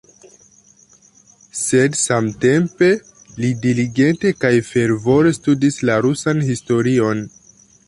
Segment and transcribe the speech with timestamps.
[1.59, 2.89] Sed samtempe
[3.43, 7.25] li diligente kaj fervore studis la rusan historion.